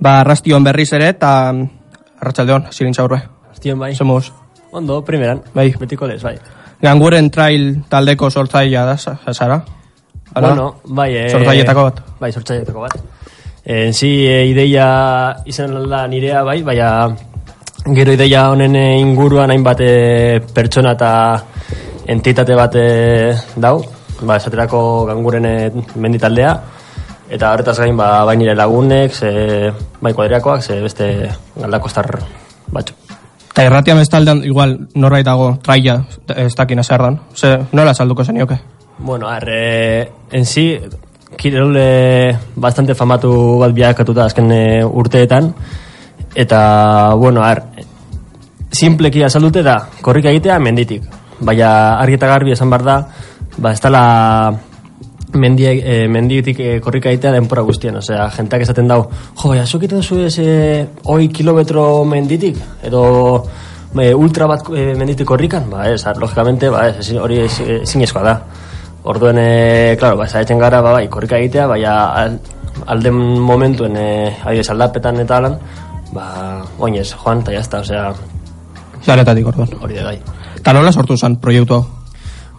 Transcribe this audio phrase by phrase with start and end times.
[0.00, 1.50] Ba, arrastion berriz ere, eta
[2.20, 3.18] arratsaldeon, zirintza urbe.
[3.48, 3.94] Arrastion bai.
[3.94, 4.32] Somos.
[4.70, 5.42] Ondo, primeran.
[5.54, 5.72] Bai.
[5.80, 6.36] Betiko lez, bai.
[6.82, 9.62] Ganguren trail taldeko sortzaia da, za- zara?
[10.34, 10.48] Hala?
[10.48, 11.14] Bueno, bai.
[11.16, 12.02] E, Sortzaietako bat.
[12.20, 12.98] Bai, sortzaietako bat.
[13.64, 17.08] En si, e, ideia izan da nirea, bai, baina
[17.96, 19.92] gero ideia honen e, inguruan hainbat e,
[20.54, 21.10] pertsona eta
[22.06, 22.86] entitate bat e,
[23.56, 23.82] dau,
[24.22, 25.54] ba, esaterako ganguren e,
[25.96, 26.54] menditaldea,
[27.30, 31.08] eta horretaz gain, ba, bai nire lagunek, ze, bai kuadriakoak, ze beste
[31.56, 32.08] galdako estar
[32.72, 32.94] batzu.
[33.52, 36.00] Eta irratia bestaldean, igual, norbait dago traila
[36.36, 37.20] ez dakina zer dan.
[37.34, 38.58] Ze, nola salduko zenioke?
[38.98, 40.78] Bueno, a ver, eh, en sí,
[41.36, 45.52] kirol eh, bastante famatu bat biakatuta azken eh, urteetan,
[46.34, 47.62] eta, bueno, a ver,
[48.70, 51.04] simpleki azaldute da, korrika egitea menditik.
[51.40, 52.96] Baina argi eta garbi esan behar da,
[53.58, 54.02] ba, ez dala
[55.38, 57.96] mendi, eh, menditik eh, korrika egitea denpora guztien.
[57.96, 63.02] Osea, jentak esaten dau, jo, baina, zuk egiten zu ez eh, hoi kilometro menditik, edo
[63.98, 68.36] eh, ultra bat eh, menditik korrikan, ba, ez, logikamente, ba, ez, hori ez- ezinezkoa da.
[69.08, 72.34] Orduen, e, claro, ba, zaitzen gara, ba, bai, korrika egitea, al,
[72.86, 74.08] alden momentuen, e,
[74.44, 75.54] adibidez, aldapetan eta alan,
[76.12, 76.26] ba,
[76.78, 78.10] oinez, joan, eta jazta, osea,
[79.06, 79.70] Zaretatik orduan.
[79.80, 80.18] hori da gai.
[80.58, 81.86] Eta nola sortu zen proiektu hau?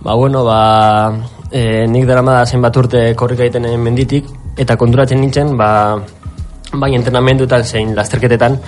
[0.00, 1.10] Ba, bueno, ba,
[1.50, 5.98] e, nik dara ma zenbat urte korrika egiten menditik, eta konturatzen nintzen, ba,
[6.72, 8.58] bai entrenamenduetan zein lasterketetan,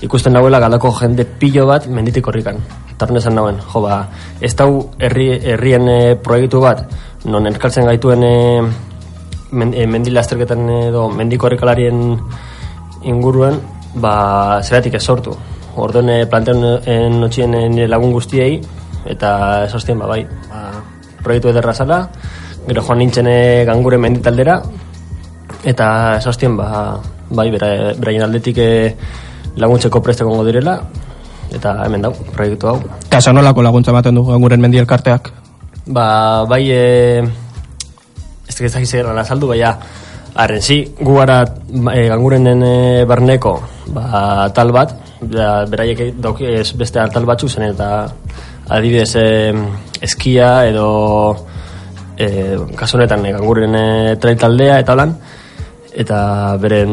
[0.00, 2.60] ikusten nagoela galako jende pilo bat menditik korrikan.
[2.98, 4.00] Tarun esan nagoen, jo, ba,
[4.40, 6.84] ez dau herri, herrien eh, proiektu bat,
[7.28, 8.36] non elkartzen gaituen e,
[9.52, 12.16] men, e, mendi lasterketan edo mendi korrikalarien
[13.10, 13.60] inguruen,
[14.00, 15.36] ba, zeratik ez sortu.
[15.80, 18.56] Orduan e, plantean en notxien nire lagun guztiei,
[19.04, 20.64] eta ez hostien, ba, bai, ba,
[21.24, 22.02] proiektu ederra zala,
[22.66, 24.60] gero joan nintzen e, gangure menditaldera,
[25.64, 25.86] eta
[26.18, 26.96] ez hostien, ba,
[27.30, 28.70] bai, bera, beraien aldetik e,
[29.60, 30.78] laguntzeko preste gongo direla,
[31.52, 32.78] eta hemen dau, proiektu hau.
[33.10, 35.32] Eta nolako laguntza ematen du ganguren mendi elkarteak?
[35.90, 36.84] Ba, bai, e,
[38.46, 39.74] ez da gizakiz egeran azaldu, baina,
[40.40, 41.42] arren, zi, gu gara
[41.94, 42.74] e, gangurenen e,
[43.08, 43.56] barneko,
[43.96, 47.90] ba, tal bat, da, beraiek dauki ez beste tal batzuk zen, eta
[48.70, 49.28] adibidez e,
[50.00, 51.46] eskia edo
[52.16, 55.14] e, kasu honetan e, ganguren e, trail taldea eta holan,
[55.92, 56.92] eta beren,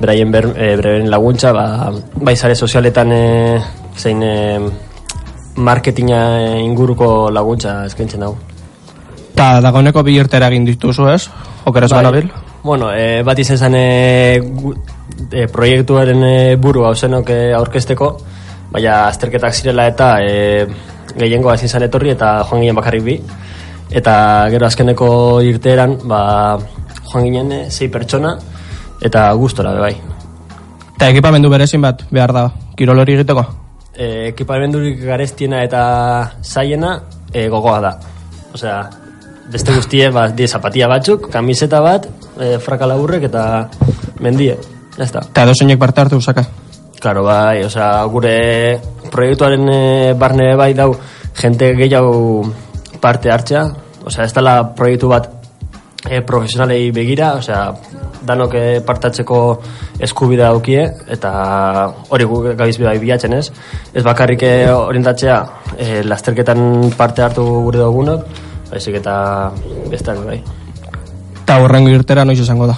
[0.00, 3.24] beraien ber, e, beren laguntza, ba, bai sare sozialetan e,
[3.96, 4.34] zein e,
[5.56, 8.38] marketinga e, inguruko laguntza eskaintzen dago.
[9.32, 11.22] Eta dagoeneko bi irtera egin dituzu ez?
[11.68, 12.12] Okeraz bai.
[12.12, 12.30] bil?
[12.62, 14.40] Bueno, e, bat izan zen e,
[15.30, 18.12] e, proiektuaren e, buru hausenok e, aurkezteko,
[18.72, 20.66] baina azterketak zirela eta e,
[21.18, 23.16] gehiengo ezin zan etorri eta joan ginen bakarrik bi.
[23.88, 24.14] Eta
[24.52, 25.08] gero azkeneko
[25.46, 26.58] irteeran, ba,
[27.08, 28.36] joan ginen e, sei pertsona
[29.04, 29.94] eta gustora bai.
[30.96, 33.44] Eta ekipamendu berezin bat behar da, kirol hori egiteko?
[33.94, 35.82] E, ekipamendurik garestiena eta
[36.42, 36.96] zaiena
[37.32, 37.92] e, gogoa da.
[38.54, 38.78] Osea,
[39.52, 42.08] beste guztie, ba, die zapatia batzuk, kamiseta bat,
[42.38, 43.44] e, fraka laburrek eta
[44.20, 44.58] mendie.
[44.98, 45.22] Está.
[45.22, 46.42] Eta dozeinek parte hartu zaka?
[46.98, 48.80] Claro, bai, osea, gure
[49.10, 49.80] proiektuaren e,
[50.18, 50.92] barne bai dau
[51.38, 52.44] jente gehiago
[53.00, 53.64] parte hartzea,
[54.04, 55.28] osea, ez dela proiektu bat
[56.08, 57.62] e, profesionalei begira, osea,
[58.28, 59.38] danok e, partatzeko
[60.02, 61.32] eskubida daukie, eta
[62.10, 63.48] hori guk gabiz bai bilatzen ez,
[63.94, 65.38] ez bakarrik orientatzea
[65.76, 69.16] e, lasterketan parte hartu gure dugunok, baizik eta
[69.90, 70.38] besteak bai.
[71.42, 72.76] Eta horrengo irtera noiz izango da?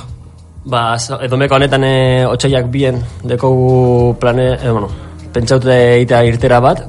[0.71, 1.95] Ba, edomeko honetan e,
[2.29, 4.91] otxaiak bien dekogu plane, e, bueno,
[5.35, 6.85] pentsaute egitea irtera bat,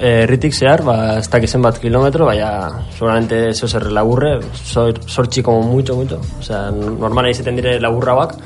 [0.00, 5.62] erritik zehar, ba, ez dakizen bat kilometro, baina seguramente zeo zer laburre, sor, sortxi como
[5.62, 8.36] mucho, mucho, o sea, normala izaten dire laburrauak,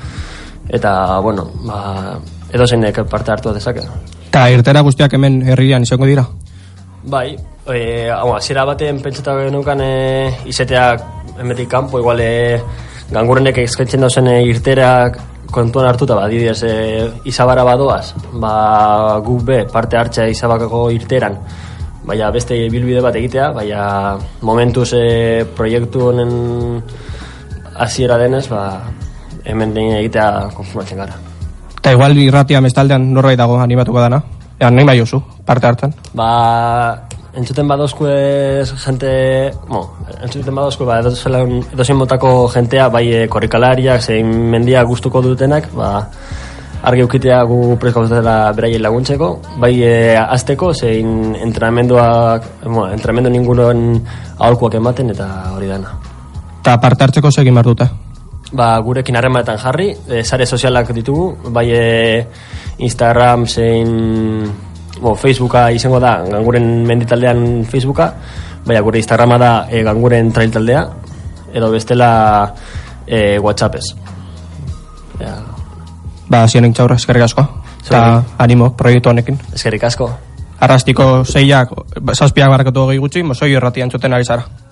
[0.69, 2.19] eta, bueno, ba,
[2.53, 3.85] edo zeinek parte hartu dezake.
[4.29, 6.27] Eta irtera guztiak hemen herrian izango dira?
[7.07, 7.37] Bai,
[7.71, 9.93] e, hau, hasiera baten pentsatu genukan e,
[10.51, 12.59] izeteak emetik kanpo, igual e,
[13.13, 15.21] gangurenek eskaintzen dauzen e, irterak
[15.53, 16.73] kontuan hartuta, ba, adibidez, e,
[17.29, 21.39] izabara badoaz, ba, guk be, parte hartzea izabakako irteran,
[22.07, 23.83] baina beste bilbide bat egitea, baina
[24.47, 26.33] momentuz e, proiektu honen
[27.77, 28.63] hasiera denez, ba,
[29.45, 31.19] hemen den egitea konfirmatzen gara.
[31.77, 34.23] Eta igual irratia mestaldean norbait dago animatuko dana?
[34.59, 35.93] Ean, nahi bai oso, parte hartzen.
[36.17, 36.29] Ba,
[37.37, 39.11] entzuten badozku ez jente,
[39.69, 39.83] bo,
[40.17, 45.91] entzuten badozku, ba, edozein edozein motako jentea, bai e, korrikalariak, zein mendia gustuko dutenak, ba,
[46.87, 49.31] argi eukitea gu presko dela beraien laguntzeko,
[49.61, 53.87] bai e, azteko, zein entrenamenduak, bueno, entrenamendu ningunoen
[54.39, 55.93] aholkuak ematen, eta hori dana.
[56.63, 57.89] Eta parte hartzeko segin behar dute.
[58.57, 62.27] ba, gurekin harremanetan jarri, e, sare sozialak ditugu, bai e,
[62.79, 63.93] Instagram zein
[65.01, 68.13] bo, Facebooka izango da, ganguren menditaldean Facebooka,
[68.67, 70.87] bai gure Instagrama da e, ganguren trail taldea,
[71.55, 72.55] edo bestela
[73.07, 73.95] e, Whatsappez.
[75.21, 75.37] Ja.
[76.29, 77.47] Ba, zianik txaurra, eskerrik asko.
[77.87, 79.39] Eta animo, proiektu honekin.
[79.55, 80.11] Eskerrik asko.
[80.61, 81.71] Arrastiko zeiak,
[82.15, 84.66] zazpiak barakatu hogei gutxi, mozoi erratian txoten ari zara.